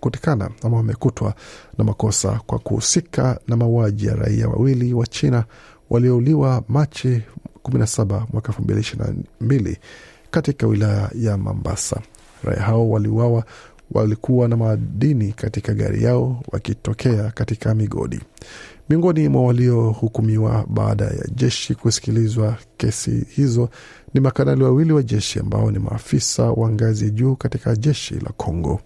wamekutikana 0.00 0.50
ama 0.62 0.76
wamekutwa 0.76 1.34
na 1.78 1.84
makosa 1.84 2.40
kwa 2.46 2.58
kuhusika 2.58 3.40
na 3.48 3.56
mauaji 3.56 4.06
ya 4.06 4.14
raia 4.14 4.48
wawili 4.48 4.94
wa 4.94 5.06
China 5.06 5.44
waliouliwa 5.90 6.62
Machi 6.68 7.22
17 7.64 8.22
mwaka 8.32 8.52
2022 8.52 9.76
katika 10.30 10.66
wilaya 10.66 11.10
ya 11.14 11.36
Mambasa. 11.36 12.00
Raia 12.44 12.62
hao 12.62 12.90
waliuawa 12.90 13.44
walikuwa 13.90 14.48
na 14.48 14.56
madini 14.56 15.32
katika 15.32 15.74
gari 15.74 16.04
yao 16.04 16.42
wakitokea 16.52 17.30
katika 17.30 17.74
migodi. 17.74 18.20
Miongoni 18.90 19.28
mwa 19.28 19.42
waliohukumiwa 19.42 20.64
baada 20.68 21.04
ya 21.04 21.24
jeshi 21.34 21.74
kusikilizwa 21.74 22.56
kesi 22.76 23.26
hizo 23.28 23.68
ni 24.14 24.20
makanali 24.20 24.62
wawili 24.62 24.92
wa 24.92 25.02
jeshi 25.02 25.38
ambao 25.38 25.70
ni 25.70 25.78
maafisa 25.78 26.42
wa 26.50 26.70
ngazi 26.70 27.04
ya 27.04 27.10
juu 27.10 27.36
katika 27.36 27.76
jeshi 27.76 28.14
la 28.14 28.30
Kongo. 28.36 28.80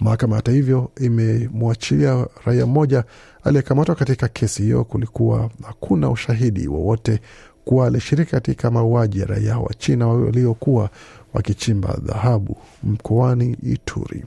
Mahakama 0.00 0.36
hata 0.36 0.52
hivyo 0.52 0.90
imemwachilia 1.00 2.26
raia 2.44 2.66
mmoja 2.66 3.04
aliyekamatwa 3.44 3.94
katika 3.94 4.28
kesi 4.28 4.62
hiyo. 4.62 4.84
Kulikuwa 4.84 5.50
hakuna 5.66 6.10
ushahidi 6.10 6.68
wowote 6.68 7.20
kuwa 7.64 7.86
alishiriki 7.86 8.30
katika 8.30 8.70
mauaji 8.70 9.20
ya 9.20 9.26
raia 9.26 9.58
wa 9.58 9.74
China 9.74 10.08
waliokuwa 10.08 10.90
wakichimba 11.34 11.98
dhahabu 12.02 12.56
mkoani 12.82 13.56
Ituri. 13.62 14.24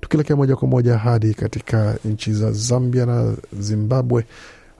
Tukielekea 0.00 0.36
moja 0.36 0.56
kwa 0.56 0.68
moja 0.68 0.98
hadi 0.98 1.34
katika 1.34 1.98
nchi 2.04 2.32
za 2.32 2.52
Zambia 2.52 3.06
na 3.06 3.36
Zimbabwe 3.60 4.24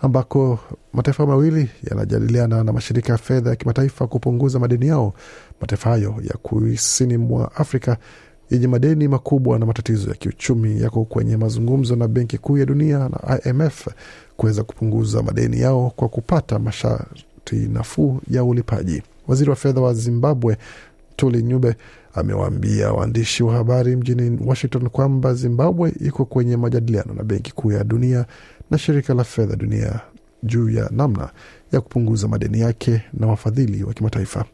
ambako 0.03 0.59
mataifa 0.93 1.27
mawili 1.27 1.69
yanajadiliana 1.91 2.65
na 2.65 2.73
mashirika 2.73 3.13
ya 3.13 3.19
fedha 3.19 3.51
ya 3.51 3.57
kimataifa 3.57 4.07
kupunguza 4.07 4.59
madeni 4.59 4.87
yao. 4.87 5.15
Mataifa 5.61 5.91
hayo 5.91 6.15
ya 6.23 6.35
kusini 6.43 7.17
mwa 7.17 7.55
Afrika 7.57 7.97
yenye 8.51 8.67
madeni 8.67 9.09
makubwa 9.09 9.59
na 9.59 9.67
matatizo 9.67 10.09
ya 10.09 10.15
kiuchumi 10.15 10.81
yako 10.83 11.05
kwenye 11.05 11.37
mazungumzo 11.37 11.97
na 11.97 12.09
Benki 12.09 12.39
Kuu 12.39 12.59
ya 12.59 12.67
Dunia 12.67 12.99
na 12.99 13.41
IMF 13.45 13.89
kuweza 14.37 14.63
kupunguza 14.63 15.23
madeni 15.23 15.61
yao 15.61 15.93
kwa 15.97 16.09
kupata 16.09 16.59
masharti 16.59 17.57
nafuu 17.73 18.21
ya 18.31 18.45
ulipaji. 18.45 19.03
Waziri 19.29 19.51
wa 19.51 19.57
fedha 19.57 19.81
wa 19.81 19.95
Zimbabwe 19.95 20.57
Tuli 21.17 21.43
Nyube 21.43 21.77
amewaambia 22.15 22.93
waandishi 22.93 23.43
wa 23.43 23.55
habari 23.55 23.97
mjini 23.97 24.39
Washington 24.47 24.89
kwamba 24.89 25.35
Zimbabwe 25.35 25.93
iko 26.01 26.25
kwenye 26.25 26.57
majadiliano 26.57 27.15
na 27.15 27.23
Benki 27.25 27.53
Kuu 27.55 27.73
ya 27.73 27.85
Dunia 27.85 28.27
na 28.71 28.79
Shirika 28.79 29.15
la 29.15 29.25
Fedha 29.25 29.57
Dunia 29.57 30.01
juu 30.43 30.71
ya 30.71 30.89
namna 30.93 31.31
ya 31.73 31.81
kupunguza 31.81 32.29
madeni 32.29 32.61
yake 32.61 33.03
na 33.13 33.27
wafadhili 33.27 33.85
wa 33.85 33.93
kimataifa. 33.95 34.45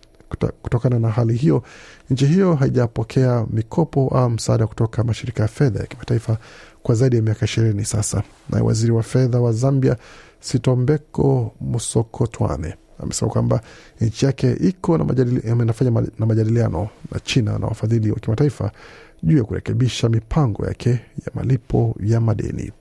Kutokana 0.63 0.99
na 0.99 1.09
hali 1.11 1.35
hiyo, 1.37 1.63
nchi 2.11 2.27
hiyo 2.27 2.55
haijapokea 2.55 3.47
mikopo 3.51 4.09
au 4.09 4.31
msaada 4.31 4.67
kutoka 4.67 5.05
mashirika 5.05 5.43
ya 5.43 5.49
fedha 5.49 5.81
ya 5.81 5.87
kimataifa 5.87 6.39
kwa 6.83 6.95
zaidi 6.95 7.17
ya 7.17 7.23
miaka 7.23 7.45
ishirini 7.45 7.85
sasa. 7.85 8.23
Naye 8.51 8.65
waziri 8.65 8.93
wa 8.93 9.03
fedha 9.03 9.41
wa 9.41 9.53
Zambia 9.53 9.97
Sitombeko 10.41 11.55
Musokotwane 11.61 12.75
amesema 13.03 13.31
kwamba 13.31 13.61
nchi 14.01 14.27
yake 14.27 14.53
iko 14.53 14.99
na 14.99 15.05
majadili, 15.05 15.43
na 16.19 16.27
majadiliano 16.27 16.89
na 17.13 17.21
China 17.21 17.59
na 17.59 17.67
wafadhili 17.67 18.11
wa 18.11 18.19
kimataifa 18.21 18.71
juu 19.25 19.37
ya 19.39 19.45
kurekebisha 19.45 20.09
mipango 20.09 20.67
yake 20.67 20.91
ya 20.91 21.33
malipo 21.35 21.97
ya 22.01 22.21
madeni. 22.21 22.73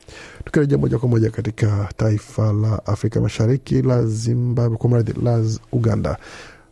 Tukirejea 0.46 0.78
moja 0.78 0.98
kwa 1.00 1.10
moja 1.10 1.30
katika 1.30 1.90
taifa 1.98 2.54
la 2.54 2.86
Afrika 2.86 3.22
Mashariki 3.22 3.82
la 3.82 4.06
Zimbabwe, 4.06 4.78
kwa 4.78 5.04
la 5.24 5.44
Uganda, 5.72 6.18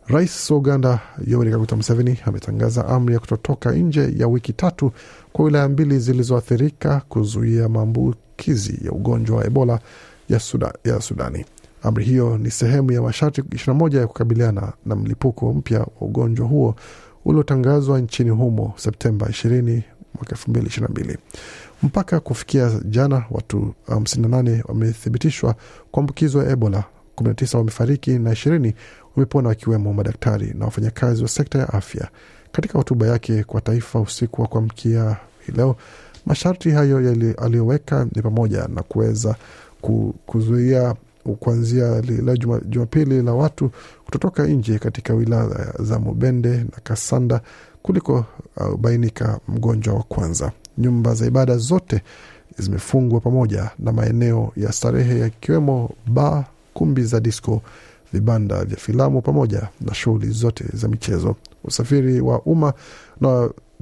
Rais 0.06 0.50
wa 0.50 0.56
Uganda 0.56 1.00
Yoweri 1.26 1.50
Kaguta 1.50 1.76
Museveni 1.76 2.18
ametangaza 2.24 2.86
amri 2.88 3.14
ya 3.14 3.20
kutotoka 3.20 3.72
nje 3.72 4.14
ya 4.16 4.28
wiki 4.28 4.52
tatu 4.52 4.92
kwa 5.32 5.44
wilaya 5.44 5.68
mbili 5.68 5.98
zilizoathirika 5.98 7.02
kuzuia 7.08 7.68
maambukizi 7.68 8.78
ya 8.86 8.92
ugonjwa 8.92 9.36
wa 9.36 9.46
Ebola 9.46 9.78
ya, 10.28 10.40
Suda, 10.40 10.72
ya 10.84 11.00
Sudani. 11.00 11.44
Amri 11.82 12.04
hiyo 12.04 12.38
ni 12.38 12.50
sehemu 12.50 12.92
ya 12.92 13.02
masharti 13.02 13.40
21 13.40 13.96
ya 13.96 14.06
kukabiliana 14.06 14.72
na 14.86 14.96
mlipuko 14.96 15.52
mpya 15.52 15.80
wa 15.80 15.88
ugonjwa 16.00 16.46
huo 16.46 16.74
uliotangazwa 17.24 18.00
nchini 18.00 18.30
humo 18.30 18.74
Septemba 18.76 19.26
20 19.26 19.82
mwaka 20.14 20.36
2022. 20.36 21.16
Mpaka 21.82 22.20
kufikia 22.20 22.70
jana, 22.84 23.24
watu 23.30 23.74
58 23.88 24.62
wamethibitishwa 24.68 25.54
kuambukizwa 25.90 26.50
Ebola, 26.50 26.84
19 27.16 27.56
wamefariki 27.58 28.10
na 28.10 28.30
20 28.32 28.72
wamepona, 29.16 29.48
wakiwemo 29.48 29.92
madaktari 29.92 30.54
na 30.58 30.64
wafanyakazi 30.64 31.22
wa 31.22 31.28
sekta 31.28 31.58
ya 31.58 31.68
afya. 31.72 32.08
Katika 32.52 32.78
hotuba 32.78 33.06
yake 33.06 33.44
kwa 33.44 33.60
taifa 33.60 34.00
usiku 34.00 34.42
wa 34.42 34.48
kuamkia 34.48 35.16
hii 35.46 35.52
leo, 35.52 35.76
masharti 36.26 36.70
hayo 36.70 36.98
aliyoweka 37.38 38.06
ni 38.16 38.22
pamoja 38.22 38.68
na 38.68 38.82
kuweza 38.82 39.36
kuzuia 40.26 40.94
kuanzia 41.40 42.02
la 42.24 42.36
Jumapili 42.66 43.22
la 43.22 43.32
watu 43.32 43.70
kutotoka 44.04 44.46
nje 44.46 44.78
katika 44.78 45.14
wilaya 45.14 45.74
za 45.78 45.98
Mubende 45.98 46.50
na 46.56 46.78
Kasanda 46.82 47.40
kuliko 47.82 48.24
uh, 48.56 48.76
bainika 48.76 49.40
mgonjwa 49.48 49.94
wa 49.94 50.02
kwanza. 50.02 50.52
Nyumba 50.78 51.14
za 51.14 51.26
ibada 51.26 51.56
zote 51.56 52.02
zimefungwa 52.58 53.20
pamoja 53.20 53.70
na 53.78 53.92
maeneo 53.92 54.52
ya 54.56 54.72
starehe 54.72 55.18
yakiwemo 55.18 55.90
baa, 56.06 56.44
kumbi 56.74 57.02
za 57.04 57.20
disco, 57.20 57.62
vibanda 58.12 58.64
vya 58.64 58.76
filamu 58.76 59.22
pamoja 59.22 59.68
na 59.80 59.94
shughuli 59.94 60.30
zote 60.30 60.64
za 60.72 60.88
michezo. 60.88 61.36
Usafiri 61.64 62.20
wa 62.20 62.42
umma 62.42 62.72
na 63.20 63.28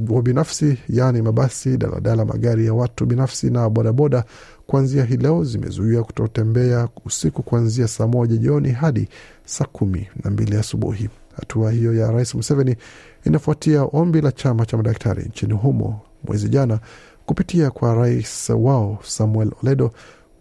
wa 0.09 0.23
binafsi, 0.23 0.79
yaani 0.89 1.23
mabasi, 1.23 1.77
daladala, 1.77 2.25
magari 2.25 2.67
ya 2.67 2.75
watu 2.75 3.07
binafsi 3.07 3.51
na 3.51 3.71
bodaboda 3.71 4.25
kuanzia 4.71 5.05
hii 5.05 5.17
leo 5.17 5.45
zimezuia 5.45 6.03
kutotembea 6.03 6.89
usiku 7.05 7.43
kuanzia 7.43 7.89
saa 7.89 8.07
moja 8.07 8.37
jioni 8.37 8.71
hadi 8.73 9.09
saa 9.45 9.65
kumi 9.65 10.09
na 10.25 10.31
mbili 10.31 10.57
asubuhi. 10.57 11.09
Hatua 11.37 11.73
hiyo 11.73 11.95
ya 11.95 12.11
Rais 12.13 12.35
Museveni 12.35 12.77
inafuatia 13.25 13.83
ombi 13.83 14.21
la 14.21 14.33
chama 14.33 14.67
cha 14.67 14.77
madaktari 14.77 15.23
nchini 15.25 15.53
humo 15.53 16.01
mwezi 16.25 16.49
jana 16.49 16.81
kupitia 17.27 17.71
kwa 17.71 17.95
rais 17.95 18.51
wao 18.51 18.99
Samuel 19.07 19.51
Oledo 19.63 19.93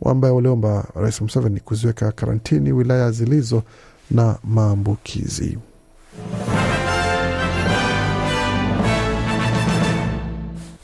ambaye 0.05 0.33
waliomba 0.33 0.87
Rais 0.95 1.21
Museveni 1.21 1.59
kuziweka 1.59 2.11
karantini 2.11 2.71
wilaya 2.71 3.11
zilizo 3.11 3.63
na 4.11 4.37
maambukizi. 4.43 5.57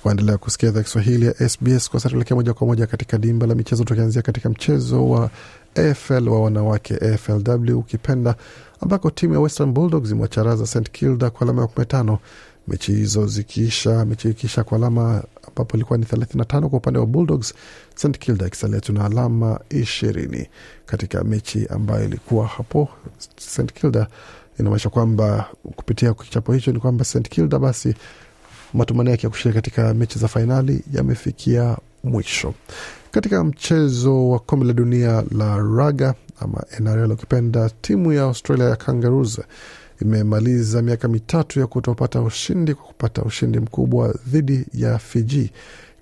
Waendelea 0.06 0.38
kusikia 0.38 0.70
idhaa 0.70 0.84
Kiswahili 0.84 1.26
ya 1.26 1.50
SBS. 1.50 1.90
Kwa 1.90 2.00
sasa 2.00 2.10
tuelekea 2.10 2.36
moja 2.36 2.54
kwa 2.54 2.68
moja 2.68 2.88
katika 2.88 3.18
dimba 3.18 3.48
la 3.48 3.56
michezo, 3.56 3.84
tukianzia 3.84 4.22
katika 4.22 4.50
mchezo 4.50 5.10
wa 5.10 5.30
AFL 5.76 6.30
wa 6.30 6.42
wanawake 6.42 6.96
AFLW 6.96 7.80
ukipenda, 7.80 8.36
ambako 8.82 9.12
timu 9.12 9.34
ya 9.34 9.40
Western 9.40 9.72
Bulldogs 9.72 10.12
imewacharaza 10.12 10.66
St 10.68 10.90
Kilda 10.92 11.30
kwa 11.30 11.42
alama 11.42 11.62
ya 11.62 11.68
kumi 11.68 11.78
na 11.80 11.86
tano 11.86 12.20
mechi 12.68 12.92
hizo 12.92 13.28
zikiisha 13.28 14.06
mechi 14.06 14.30
ikiisha 14.30 14.64
kwa 14.64 14.78
alama 14.78 15.24
ambapo 15.48 15.78
ilikuwa 15.78 15.98
ni 16.00 16.06
35 16.06 16.68
kwa 16.68 16.78
upande 16.78 17.00
wa 17.00 17.06
Bulldogs, 17.06 17.54
St 17.96 18.18
Kilda 18.18 18.48
ikisalia 18.48 18.82
tu 18.82 18.94
na 18.94 19.06
alama 19.06 19.60
ishirini 19.70 20.48
katika 20.86 21.24
mechi 21.24 21.68
ambayo 21.68 22.06
ilikuwa 22.06 22.48
hapo. 22.48 22.90
St 23.38 23.74
Kilda 23.74 24.08
inamaanisha 24.60 24.90
kwamba 24.90 25.46
kupitia 25.76 26.14
kichapo 26.14 26.54
hicho 26.54 26.72
ni 26.72 26.80
kwamba 26.80 27.06
St 27.06 27.30
Kilda 27.30 27.60
basi 27.60 27.96
matumaini 28.76 29.12
yake 29.12 29.24
ya 29.28 29.30
kushiriki 29.30 29.56
katika 29.56 29.94
mechi 29.94 30.20
za 30.20 30.28
fainali 30.28 30.82
yamefikia 30.94 31.78
mwisho. 32.04 32.54
Katika 33.12 33.44
mchezo 33.44 34.30
wa 34.30 34.40
kombe 34.40 34.66
la 34.66 34.74
dunia 34.74 35.24
la 35.32 35.58
raga 35.58 36.14
ama 36.40 36.64
NRL 36.80 37.12
ukipenda, 37.12 37.70
timu 37.82 38.14
ya 38.14 38.24
Australia 38.24 38.66
ya 38.70 38.76
Kangaroos 38.76 39.42
imemaliza 40.02 40.82
miaka 40.82 41.08
mitatu 41.08 41.60
ya 41.60 41.68
kutopata 41.68 42.22
ushindi 42.22 42.74
kwa 42.74 42.86
kupata 42.86 43.22
ushindi 43.24 43.60
mkubwa 43.60 44.16
dhidi 44.28 44.66
ya 44.74 44.98
Fiji 45.00 45.52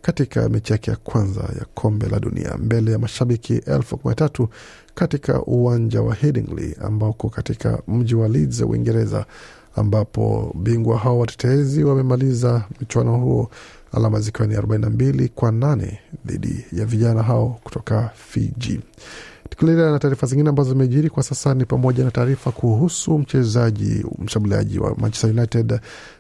katika 0.02 0.50
mechi 0.50 0.72
yake 0.72 0.92
ya 0.92 0.98
kwanza 0.98 1.42
ya 1.42 1.66
kombe 1.74 2.08
la 2.10 2.20
dunia 2.20 2.58
mbele 2.58 2.92
ya 2.92 3.00
mashabiki 3.00 3.54
elfu 3.54 3.98
kumi 3.98 4.12
na 4.12 4.16
tatu 4.16 4.50
katika 4.96 5.42
uwanja 5.44 6.02
wa 6.02 6.16
Headingley 6.16 6.76
ambao 6.82 7.10
uko 7.10 7.30
katika 7.30 7.82
mji 7.88 8.16
wa 8.16 8.28
Leeds, 8.28 8.62
Uingereza, 8.62 9.26
ambapo 9.76 10.56
bingwa 10.60 10.98
hao 10.98 11.20
watetezi 11.20 11.84
wamemaliza 11.84 12.64
mchuano 12.82 13.18
huo 13.18 13.50
alama 13.92 14.20
zikiwa 14.20 14.48
ni 14.48 14.56
42 14.56 15.30
kwa 15.36 15.52
8 15.52 15.98
dhidi 16.26 16.66
ya 16.72 16.86
vijana 16.86 17.24
hao 17.24 17.60
kutoka 17.64 18.10
Fiji. 18.16 18.80
Tukiendelea 19.50 19.92
na 19.92 20.00
taarifa 20.00 20.28
zingine 20.28 20.50
ambazo 20.50 20.70
zimejiri 20.70 21.10
kwa 21.10 21.24
sasa 21.24 21.54
ni 21.54 21.66
pamoja 21.66 22.04
na 22.04 22.12
taarifa 22.12 22.52
kuhusu 22.52 23.18
mchezaji 23.20 24.06
mshambuliaji 24.20 24.80
wa 24.80 24.96
Manchester 24.96 25.30
United 25.30 25.80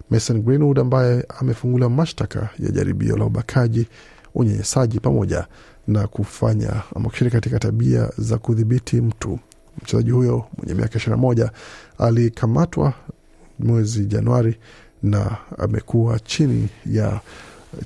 Mason 0.09 0.41
Greenwood 0.41 0.79
ambaye 0.79 1.25
amefunguliwa 1.39 1.89
mashtaka 1.89 2.49
ya 2.59 2.71
jaribio 2.71 3.17
la 3.17 3.25
ubakaji, 3.25 3.87
unyenyesaji 4.35 4.99
pamoja 4.99 5.47
na 5.87 6.07
kufanya 6.07 6.73
ama 6.95 7.09
kushiriki 7.09 7.35
katika 7.35 7.59
tabia 7.59 8.09
za 8.17 8.37
kudhibiti 8.37 9.01
mtu. 9.01 9.39
Mchezaji 9.81 10.11
huyo 10.11 10.45
mwenye 10.57 10.73
miaka 10.73 10.97
ishirini 10.97 11.15
na 11.21 11.27
moja 11.27 11.51
alikamatwa 11.97 12.93
mwezi 13.59 14.05
Januari 14.05 14.57
na 15.03 15.37
amekuwa 15.57 16.19
chini 16.19 16.69
ya 16.85 17.19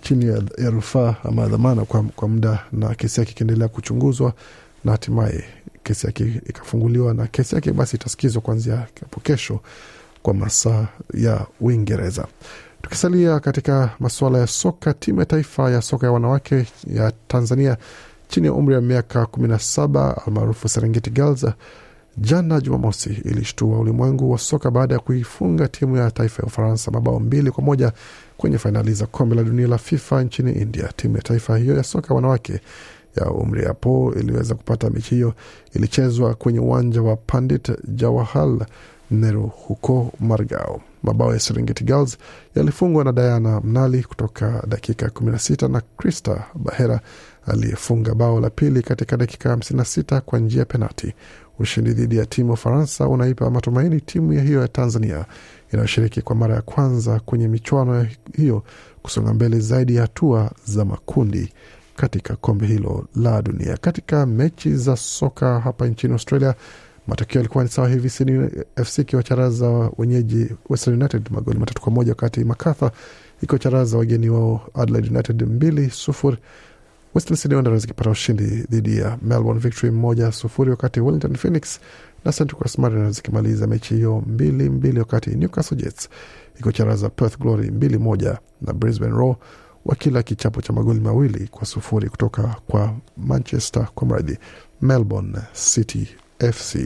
chini 0.02 0.26
ya, 0.26 0.42
ya 0.58 0.70
rufaa 0.70 1.16
ama 1.24 1.46
dhamana 1.48 1.86
kwa, 1.86 2.04
kwa 2.04 2.28
muda 2.28 2.60
na 2.72 2.96
kesi 2.96 3.20
yake 3.20 3.32
ikiendelea 3.32 3.68
kuchunguzwa 3.68 4.34
na 4.86 4.92
hatimaye 4.92 5.44
kesi 5.84 6.08
yake 6.08 6.42
ikafunguliwa 6.46 7.14
na 7.14 7.28
kesi 7.28 7.56
yake 7.56 7.72
basi 7.72 7.96
itasikizwa 7.96 8.42
kuanzia 8.42 8.76
hapo 8.76 9.20
kesho 9.20 9.60
kwa 10.22 10.34
masaa 10.34 10.88
ya 11.14 11.46
Uingereza. 11.62 12.28
Tukisalia 12.82 13.40
katika 13.40 13.90
masuala 14.00 14.38
ya 14.40 14.48
soka, 14.48 14.94
timu 14.94 15.20
ya 15.20 15.26
taifa 15.26 15.72
ya 15.72 15.82
soka 15.82 16.08
ya 16.08 16.12
wanawake 16.14 16.66
ya 16.94 17.12
Tanzania 17.28 17.78
chini 18.28 18.48
ya 18.48 18.54
umri 18.54 18.76
wa 18.76 18.82
miaka 18.82 19.24
17 19.24 20.14
almaarufu 20.28 20.70
Serengeti 20.70 21.10
Girls 21.10 21.46
jana 22.18 22.62
Jumamosi 22.62 23.10
ilishtua 23.26 23.80
ulimwengu 23.80 24.32
wa 24.32 24.38
soka 24.38 24.72
baada 24.72 24.94
ya 24.94 25.00
kuifunga 25.00 25.68
timu 25.68 25.98
ya 25.98 26.12
taifa 26.12 26.44
ya 26.44 26.48
Ufaransa 26.48 26.92
mabao 26.92 27.20
mbili 27.20 27.52
kwa 27.52 27.64
moja 27.64 27.92
kwenye 28.38 28.58
fainali 28.58 28.94
za 28.94 29.06
kombe 29.06 29.36
la 29.36 29.44
dunia 29.44 29.68
la 29.68 29.78
FIFA 29.78 30.24
nchini 30.24 30.52
India. 30.52 30.90
Timu 30.96 31.16
ya 31.16 31.22
taifa 31.24 31.58
hiyo 31.58 31.78
ya 31.78 31.84
soka 31.84 32.14
wanawake 32.14 32.60
ya 33.16 33.32
umri 33.32 33.66
hapo 33.66 34.14
iliweza 34.20 34.56
kupata 34.56 34.90
mechi 34.90 35.16
hiyo. 35.16 35.34
Ilichezwa 35.74 36.36
kwenye 36.36 36.60
uwanja 36.60 37.02
wa 37.02 37.16
Pandit 37.16 37.72
Jawahal 37.88 38.66
Nehru 39.12 39.48
huko 39.48 40.12
Margao. 40.20 40.82
Mabao 41.04 41.34
ya 41.34 41.40
Serengeti 41.40 41.84
Girls 41.84 42.18
yalifungwa 42.56 43.04
na 43.04 43.12
Diana 43.12 43.62
Mnali 43.62 44.04
kutoka 44.04 44.64
dakika 44.68 45.06
16 45.08 45.68
na 45.72 45.82
Krista 45.98 46.44
Bahera 46.56 47.00
aliyefunga 47.48 48.16
bao 48.16 48.40
la 48.40 48.50
pili 48.50 48.82
katika 48.82 49.18
dakika 49.18 49.56
56 49.56 50.20
kwa 50.22 50.40
njia 50.40 50.60
ya 50.60 50.66
penati. 50.66 51.14
Ushindi 51.60 51.94
dhidi 51.94 52.18
ya 52.18 52.26
timu 52.26 52.54
Ufaransa 52.54 53.08
unaipa 53.08 53.50
matumaini 53.52 54.02
timu 54.02 54.34
ya 54.34 54.44
hiyo 54.44 54.62
ya 54.62 54.68
Tanzania 54.68 55.26
inayoshiriki 55.74 56.22
kwa 56.22 56.36
mara 56.36 56.56
ya 56.56 56.62
kwanza 56.62 57.20
kwenye 57.20 57.48
michuano 57.48 58.08
hiyo 58.38 58.64
kusonga 59.02 59.34
mbele 59.34 59.60
zaidi 59.60 59.96
ya 59.96 60.02
hatua 60.02 60.52
za 60.66 60.86
makundi 60.86 61.54
katika 61.96 62.36
kombe 62.36 62.68
hilo 62.68 63.08
la 63.16 63.42
dunia. 63.42 63.78
Katika 63.78 64.26
mechi 64.26 64.74
za 64.76 64.96
soka 64.96 65.60
hapa 65.60 65.88
nchini 65.88 66.14
Australia, 66.14 66.56
matokeo 67.08 67.40
yalikuwa 67.40 67.64
ni 67.64 67.70
sawa 67.70 67.90
hivi: 67.90 68.10
Sydney 68.10 68.50
FC 68.84 69.00
ikiwacharaza 69.00 69.92
wenyeji 69.98 70.48
Western 70.70 70.96
United 71.02 71.30
magoli 71.32 71.60
matatu 71.60 71.82
kwa 71.82 71.92
moja 71.92 72.12
wakati 72.12 72.44
Macarthur 72.44 72.92
ikiwacharaza 73.42 73.98
wageni 73.98 74.30
wao 74.30 74.62
Adelaide 74.74 75.10
United 75.10 75.44
mbili 75.44 75.90
sufuri. 75.90 76.38
Western 77.16 77.36
Sydney 77.38 77.56
Wanderers 77.56 77.84
ikipata 77.84 78.10
ushindi 78.10 78.44
dhidi 78.46 78.98
ya 78.98 79.18
Melbourne 79.22 79.60
Victory 79.62 79.92
moja 79.92 80.32
sufuri, 80.32 80.70
wakati 80.72 81.00
Wellington 81.02 81.36
Phoenix 81.36 81.80
na 82.26 82.32
Central 82.32 82.60
Coast 82.62 82.78
Mariners 82.78 83.16
zikimaliza 83.16 83.68
mechi 83.68 83.96
hiyo 83.96 84.24
mbili 84.28 84.70
mbili, 84.70 85.00
wakati 85.00 85.30
Newcastle 85.30 85.78
Jets 85.78 86.10
ikiwacharaza 86.60 87.10
Perth 87.10 87.40
Glory 87.40 87.72
mbili 87.72 87.98
moja 87.98 88.38
na 88.62 88.74
Brisbane 88.74 89.12
Roar 89.12 89.36
wakila 89.86 90.24
kichapo 90.24 90.62
cha 90.62 90.74
magoli 90.74 91.00
mawili 91.00 91.48
kwa 91.48 91.66
sufuri 91.66 92.10
kutoka 92.10 92.56
kwa 92.68 92.96
Manchester 93.18 93.88
kwa 93.96 94.08
mradhi 94.08 94.38
Melbourne 94.82 95.38
City 95.54 96.08
FC. 96.52 96.78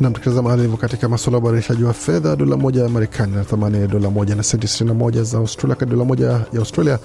Na 0.00 0.10
tukitazama 0.10 0.50
hali 0.50 0.68
katika 0.68 1.08
masuala 1.08 1.36
ya 1.38 1.42
ubadilishaji 1.42 1.82
wa 1.84 1.92
fedha, 1.92 2.36
dola 2.36 2.56
moja 2.56 2.82
ya 2.82 2.88
Marekani 2.88 3.34
na 3.34 3.44
thamani 3.44 3.78
ya 3.80 3.86
dola 3.86 4.10
moja 4.10 4.34
na 4.34 4.42
senti 4.42 4.66
61 4.66 5.22
za 5.22 5.38
Australia, 5.38 5.76
kati 5.76 5.90
dola 5.90 6.04
moja 6.04 6.26
ya 6.26 6.58
Australia 6.58 6.98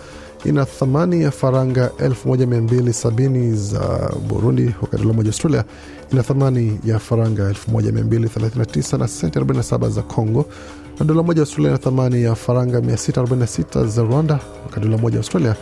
ina 0.45 0.65
thamani 0.65 1.21
ya 1.23 1.32
faranga 1.32 1.91
1270 1.99 3.56
za 3.56 4.12
Burundi, 4.29 4.75
wakati 4.82 5.03
dola 5.03 5.13
moja 5.15 5.29
Australia 5.29 5.63
ina 6.12 6.23
thamani 6.23 6.79
ya 6.86 6.99
faranga 6.99 7.51
1239 7.51 8.97
na 8.97 9.08
senti 9.08 9.39
47 9.39 9.89
za 9.89 10.01
Congo, 10.01 10.45
na 10.99 11.06
dola 11.06 11.23
moja 11.23 11.41
Australia 11.41 11.69
ina 11.71 11.77
thamani 11.79 12.23
ya 12.23 12.36
faranga 12.36 12.79
646 12.79 13.88
za 13.88 14.03
Rwanda, 14.03 14.39
wakati 14.65 14.86
dola 14.88 14.97
moja 14.97 15.17
Australia 15.17 15.56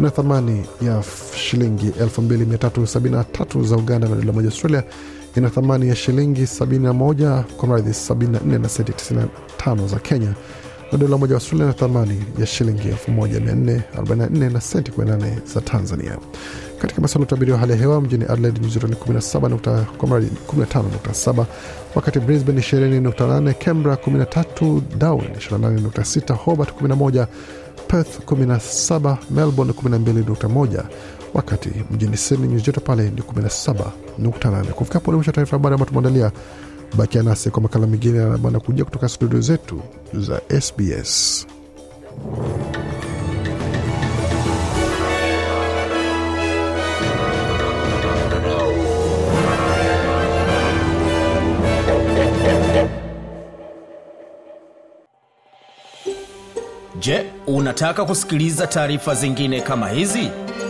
ina 0.00 0.10
thamani 0.10 0.64
ya 0.82 1.02
shilingi 1.36 1.88
2373 1.88 3.64
za 3.64 3.76
Uganda, 3.76 4.08
na 4.08 4.16
dola 4.16 4.32
moja 4.32 4.48
Australia 4.48 4.82
ina 5.38 5.50
thamani 5.50 5.88
ya 5.88 5.96
shilingi 5.96 6.42
71 6.42 7.42
kwa 7.42 7.68
mradhi 7.68 7.90
74 7.90 8.58
na 8.60 8.68
senti 8.68 8.92
95 8.92 9.88
za 9.88 9.98
Kenya. 9.98 10.34
Na 10.92 10.98
dola 10.98 11.18
moja 11.18 11.34
Australia 11.34 11.66
na 11.66 11.72
thamani 11.72 12.24
ya 12.38 12.46
shilingi 12.46 12.88
1444 12.88 14.52
na 14.52 14.60
senti 14.60 14.90
18 14.90 15.46
za 15.54 15.60
Tanzania. 15.60 16.18
Katika 16.78 17.00
masuala 17.00 17.22
ya 17.22 17.26
utabiri 17.26 17.52
wa 17.52 17.58
hali 17.58 17.72
ya 17.72 17.78
hewa 17.78 18.00
mjini 18.00 18.24
Adelaide 18.24 18.60
ni 18.60 18.66
17 18.68 19.84
kwa 19.84 20.08
mradhi 20.08 20.30
15.7, 20.48 21.44
wakati 21.94 22.20
Brisbane 22.20 22.60
20.8, 22.60 23.54
Canberra 23.54 23.94
13, 23.96 24.80
Darwin 24.98 25.28
28.6, 25.30 26.34
Hobart 26.34 26.82
11, 26.82 27.26
Perth 27.88 28.20
17, 28.26 29.16
Melbourne 29.30 29.72
12.1 29.72 30.84
wakati 31.34 31.70
mjini 31.90 32.16
Sydney 32.16 32.48
nyuzi 32.48 32.64
joto 32.64 32.80
pale 32.80 33.02
ni 33.10 33.20
17.8. 33.20 34.64
Kufika 34.72 34.94
hapo 34.94 35.10
ni 35.10 35.16
mwisho 35.16 35.32
taarifa 35.32 35.56
habari 35.56 35.74
ambayo 35.74 35.88
tumeandalia. 35.88 36.32
Bakia 36.96 37.22
nasi 37.22 37.50
kwa 37.50 37.62
makala 37.62 37.86
mengine 37.86 38.38
kuja 38.60 38.84
kutoka 38.84 39.08
studio 39.08 39.40
zetu 39.40 39.82
za 40.14 40.40
SBS. 40.60 41.46
Je, 57.00 57.26
unataka 57.46 58.04
kusikiliza 58.04 58.66
taarifa 58.66 59.14
zingine 59.14 59.60
kama 59.60 59.88
hizi? 59.88 60.30